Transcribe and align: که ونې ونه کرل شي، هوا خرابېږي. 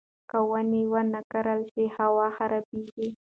که 0.29 0.37
ونې 0.49 0.83
ونه 0.91 1.19
کرل 1.31 1.61
شي، 1.71 1.85
هوا 1.97 2.27
خرابېږي. 2.37 3.07